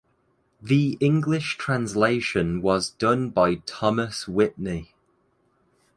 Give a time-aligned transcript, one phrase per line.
[0.59, 4.95] The English translation was done by Thomas Whitney.